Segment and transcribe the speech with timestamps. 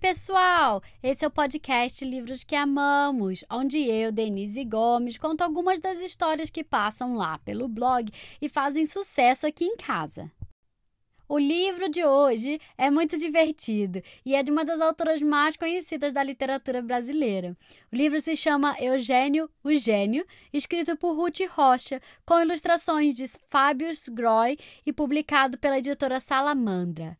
[0.00, 0.82] pessoal!
[1.02, 6.48] Esse é o podcast Livros que Amamos, onde eu, Denise Gomes, conto algumas das histórias
[6.48, 8.10] que passam lá pelo blog
[8.40, 10.32] e fazem sucesso aqui em casa.
[11.28, 16.14] O livro de hoje é muito divertido e é de uma das autoras mais conhecidas
[16.14, 17.54] da literatura brasileira.
[17.92, 23.88] O livro se chama Eugênio, o Gênio, escrito por Ruth Rocha, com ilustrações de Fábio
[24.12, 27.19] Groy e publicado pela editora Salamandra.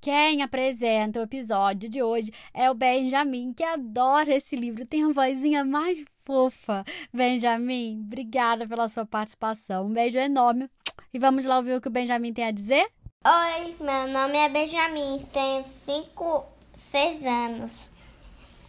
[0.00, 5.12] Quem apresenta o episódio de hoje é o Benjamin, que adora esse livro, tem a
[5.12, 6.82] vozinha mais fofa.
[7.12, 9.84] Benjamin, obrigada pela sua participação.
[9.84, 10.70] Um beijo enorme.
[11.12, 12.90] E vamos lá ouvir o que o Benjamin tem a dizer?
[13.26, 17.90] Oi, meu nome é Benjamin, tenho 5, 6 anos.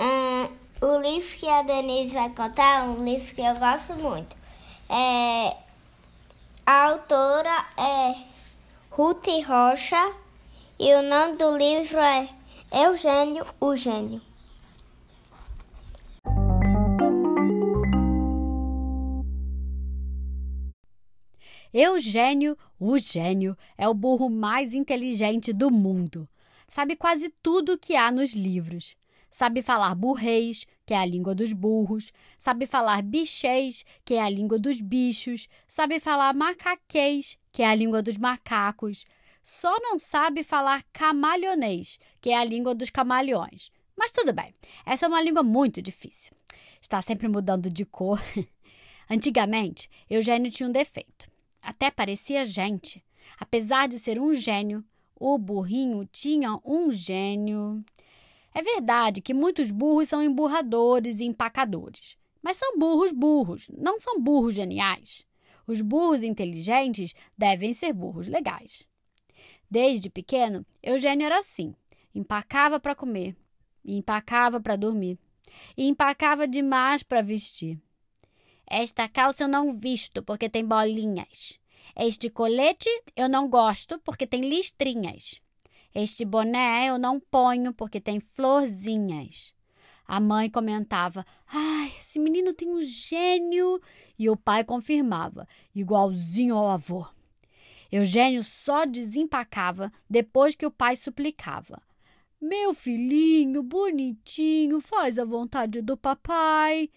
[0.01, 0.49] Hum,
[0.81, 4.35] o livro que a Denise vai contar é um livro que eu gosto muito.
[4.89, 5.55] É,
[6.65, 8.15] a autora é
[8.89, 10.19] Ruth Rocha
[10.83, 12.27] e o nome do livro é
[12.73, 14.19] Eugênio, o Gênio.
[21.71, 26.27] Eugênio, o gênio, é o burro mais inteligente do mundo.
[26.65, 28.97] Sabe quase tudo o que há nos livros.
[29.29, 32.11] Sabe falar burrês, que é a língua dos burros.
[32.39, 35.47] Sabe falar bichês, que é a língua dos bichos.
[35.67, 39.05] Sabe falar macaquês, que é a língua dos macacos
[39.43, 43.71] só não sabe falar camaleonês, que é a língua dos camaleões.
[43.97, 44.53] Mas tudo bem,
[44.85, 46.33] essa é uma língua muito difícil.
[46.81, 48.21] Está sempre mudando de cor.
[49.09, 51.29] Antigamente, Eugênio tinha um defeito.
[51.61, 53.03] Até parecia gente.
[53.39, 54.83] Apesar de ser um gênio,
[55.15, 57.83] o burrinho tinha um gênio.
[58.53, 62.17] É verdade que muitos burros são emburradores e empacadores.
[62.41, 65.25] Mas são burros burros, não são burros geniais.
[65.67, 68.87] Os burros inteligentes devem ser burros legais.
[69.71, 71.73] Desde pequeno, Eugênio era assim:
[72.13, 73.37] empacava para comer,
[73.85, 75.17] empacava para dormir,
[75.77, 77.79] e empacava demais para vestir.
[78.67, 81.57] Esta calça eu não visto porque tem bolinhas.
[81.95, 85.41] Este colete eu não gosto porque tem listrinhas.
[85.95, 89.53] Este boné eu não ponho porque tem florzinhas.
[90.05, 93.81] A mãe comentava: Ai, esse menino tem um gênio.
[94.19, 97.07] E o pai confirmava: igualzinho ao avô.
[97.91, 101.81] Eugênio só desempacava depois que o pai suplicava.
[102.39, 106.89] Meu filhinho, bonitinho, faz a vontade do papai.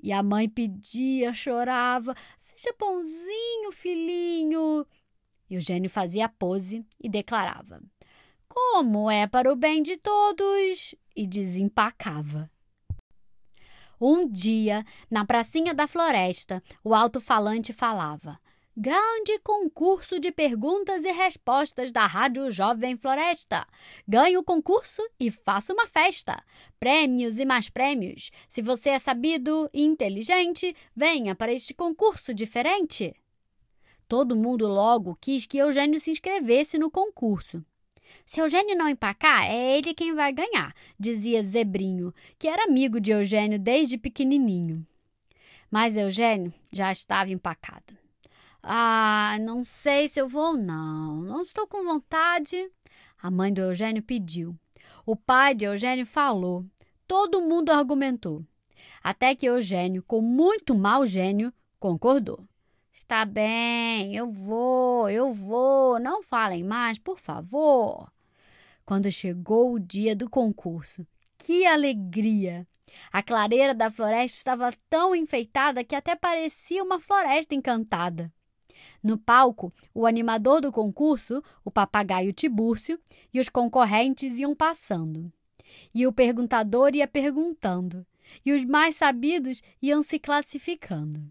[0.00, 4.86] E a mãe pedia, chorava: Seja bonzinho, filhinho.
[5.48, 7.82] Eugênio fazia pose e declarava:
[8.48, 10.94] Como é para o bem de todos?
[11.16, 12.50] E desempacava.
[14.00, 18.38] Um dia, na pracinha da floresta, o alto-falante falava:
[18.74, 23.66] Grande concurso de perguntas e respostas da Rádio Jovem Floresta.
[24.08, 26.42] Ganhe o concurso e faça uma festa.
[26.80, 28.30] Prêmios e mais prêmios.
[28.48, 33.14] Se você é sabido e inteligente, venha para este concurso diferente.
[34.08, 37.62] Todo mundo logo quis que Eugênio se inscrevesse no concurso.
[38.24, 43.10] Se Eugênio não empacar, é ele quem vai ganhar, dizia Zebrinho, que era amigo de
[43.10, 44.86] Eugênio desde pequenininho.
[45.70, 48.01] Mas Eugênio já estava empacado.
[48.62, 51.22] Ah, não sei se eu vou, não.
[51.22, 52.70] Não estou com vontade.
[53.20, 54.56] A mãe do Eugênio pediu.
[55.04, 56.64] O pai de Eugênio falou.
[57.06, 58.44] Todo mundo argumentou.
[59.02, 62.46] Até que Eugênio, com muito mau gênio, concordou.
[62.92, 65.98] Está bem, eu vou, eu vou.
[65.98, 68.12] Não falem mais, por favor.
[68.84, 71.06] Quando chegou o dia do concurso,
[71.36, 72.66] que alegria!
[73.10, 78.32] A clareira da floresta estava tão enfeitada que até parecia uma floresta encantada.
[79.02, 82.98] No palco, o animador do concurso, o papagaio Tibúrcio,
[83.32, 85.32] e os concorrentes iam passando.
[85.94, 88.06] E o perguntador ia perguntando,
[88.44, 91.22] e os mais sabidos iam se classificando.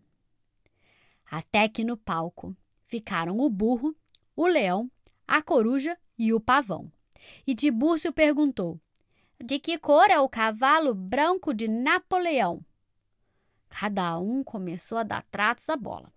[1.29, 2.55] Até que no palco
[2.87, 3.95] ficaram o burro,
[4.35, 4.91] o leão,
[5.27, 6.91] a coruja e o pavão.
[7.47, 8.79] E Tibúrcio perguntou:
[9.41, 12.63] De que cor é o cavalo branco de Napoleão?
[13.69, 16.11] Cada um começou a dar tratos à bola.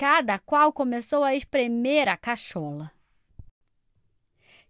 [0.00, 2.90] Cada qual começou a espremer a cachola.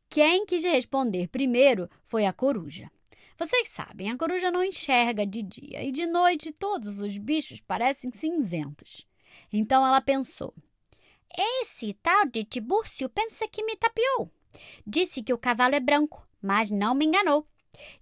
[0.09, 2.91] Quem quis responder primeiro foi a coruja.
[3.39, 8.11] Vocês sabem, a coruja não enxerga de dia e de noite todos os bichos parecem
[8.11, 9.07] cinzentos.
[9.53, 10.53] Então ela pensou:
[11.63, 14.29] Esse tal de Tibúrcio pensa que me tapeou.
[14.85, 17.47] Disse que o cavalo é branco, mas não me enganou.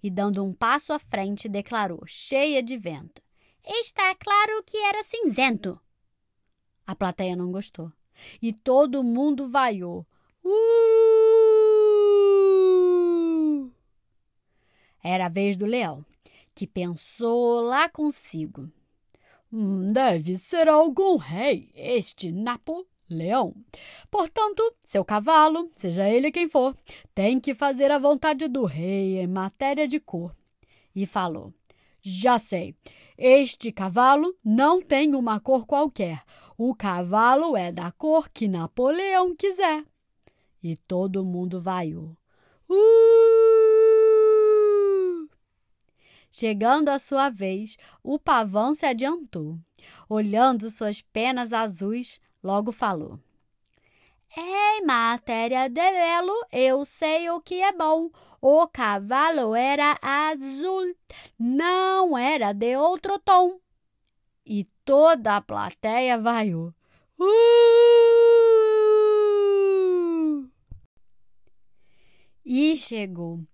[0.01, 3.21] E dando um passo à frente, declarou, cheia de vento:
[3.63, 5.79] Está claro que era cinzento.
[6.89, 7.91] A plateia não gostou.
[8.41, 10.07] E todo mundo vaiou.
[10.43, 10.49] Uh!
[15.03, 16.03] Era a vez do leão,
[16.55, 18.71] que pensou lá consigo.
[19.53, 23.53] Hum, deve ser algum rei, este Napoleão.
[24.09, 26.75] Portanto, seu cavalo, seja ele quem for,
[27.13, 30.35] tem que fazer a vontade do rei em matéria de cor.
[30.95, 31.53] E falou:
[32.01, 32.75] Já sei,
[33.15, 36.23] este cavalo não tem uma cor qualquer.
[36.61, 39.85] O cavalo é da cor que Napoleão quiser.
[40.61, 42.17] E todo mundo vaiou.
[42.69, 42.75] Uh!
[46.29, 49.57] Chegando a sua vez, o pavão se adiantou.
[50.09, 53.17] Olhando suas penas azuis, logo falou:
[54.35, 58.09] Em matéria de velo, eu sei o que é bom.
[58.41, 60.93] O cavalo era azul,
[61.39, 63.61] não era de outro tom.
[64.51, 66.73] E toda a plateia vaiou.
[67.19, 67.29] Uh!
[72.43, 73.45] E chegou,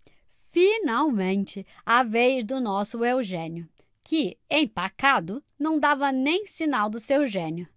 [0.54, 3.68] finalmente, a vez do nosso Eugênio,
[4.02, 7.68] que, empacado, não dava nem sinal do seu gênio.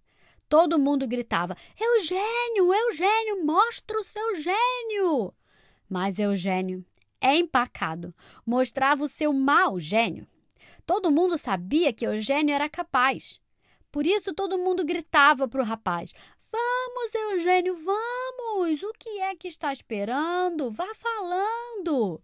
[0.47, 5.33] Todo mundo gritava: Eugênio, Eugênio, mostra o seu gênio!
[5.89, 6.85] Mas Eugênio
[7.21, 10.25] empacado, mostrava o seu mau gênio.
[10.89, 13.39] Todo mundo sabia que Eugênio era capaz.
[13.91, 16.11] Por isso todo mundo gritava para o rapaz:
[16.51, 18.81] Vamos, Eugênio, vamos!
[18.81, 20.71] O que é que está esperando?
[20.71, 22.19] Vá falando!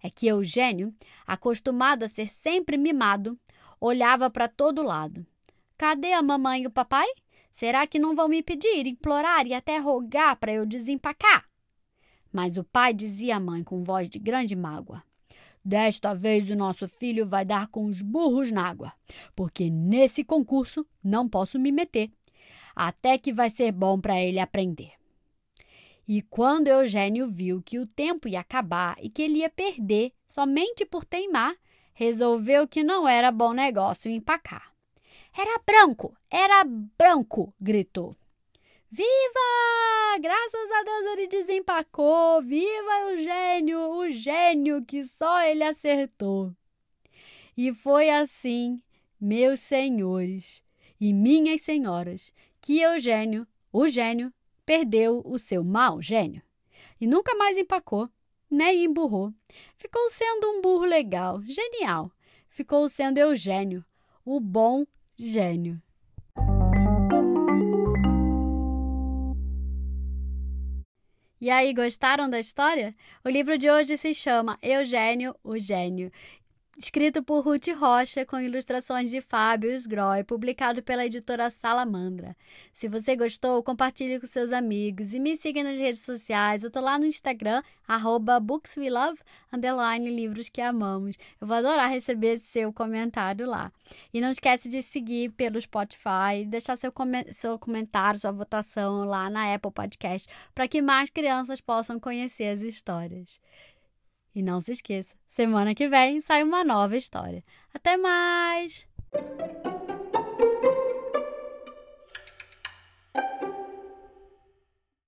[0.00, 0.94] É que Eugênio,
[1.26, 3.36] acostumado a ser sempre mimado,
[3.80, 5.26] olhava para todo lado.
[5.76, 7.08] Cadê a mamãe e o papai?
[7.50, 11.48] Será que não vão me pedir, implorar e até rogar para eu desempacar?
[12.32, 15.02] Mas o pai dizia à mãe com voz de grande mágoa:
[15.64, 18.92] Desta vez o nosso filho vai dar com os burros na água,
[19.36, 22.10] porque nesse concurso não posso me meter.
[22.74, 24.92] Até que vai ser bom para ele aprender.
[26.08, 30.84] E quando Eugênio viu que o tempo ia acabar e que ele ia perder somente
[30.84, 31.54] por teimar,
[31.94, 34.72] resolveu que não era bom negócio empacar.
[35.36, 38.16] Era branco, era branco, gritou.
[38.90, 39.91] Viva!
[40.20, 42.42] Graças a Deus ele desempacou!
[42.42, 46.54] Viva o gênio, o gênio que só ele acertou!
[47.56, 48.80] E foi assim,
[49.20, 50.62] meus senhores
[51.00, 54.32] e minhas senhoras, que Eugênio, o gênio,
[54.64, 56.42] perdeu o seu mau gênio.
[57.00, 58.08] E nunca mais empacou,
[58.50, 59.32] nem emburrou.
[59.76, 62.10] Ficou sendo um burro legal, genial.
[62.48, 63.84] Ficou sendo Eugênio,
[64.24, 64.86] o bom
[65.16, 65.80] gênio.
[71.42, 72.94] E aí, gostaram da história?
[73.24, 76.12] O livro de hoje se chama Eugênio, o Gênio
[76.76, 82.36] escrito por Ruth Rocha, com ilustrações de Fábio Sgroy, publicado pela editora Salamandra.
[82.72, 86.64] Se você gostou, compartilhe com seus amigos e me siga nas redes sociais.
[86.64, 89.18] Eu tô lá no Instagram, arroba bookswelove,
[89.52, 91.16] underline livros que amamos.
[91.40, 93.70] Eu vou adorar receber seu comentário lá.
[94.12, 99.28] E não esquece de seguir pelo Spotify, deixar seu, com seu comentário, sua votação lá
[99.28, 103.38] na Apple Podcast, para que mais crianças possam conhecer as histórias.
[104.34, 107.42] E não se esqueça, semana que vem sai uma nova história.
[107.74, 108.86] Até mais!